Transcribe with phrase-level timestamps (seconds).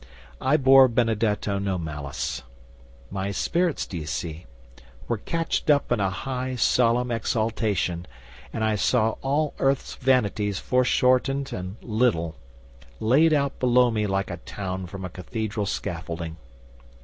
[0.41, 2.41] I bore Benedetto no malice.
[3.11, 4.47] My spirits, d'ye see,
[5.07, 8.07] were catched up in a high, solemn exaltation,
[8.51, 12.35] and I saw all earth's vanities foreshortened and little,
[12.99, 16.37] laid out below me like a town from a cathedral scaffolding.